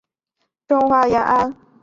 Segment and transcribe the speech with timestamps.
[0.67, 1.57] 这一步会将铵盐转化成氨。